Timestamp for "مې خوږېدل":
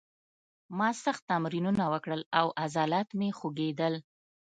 3.19-3.93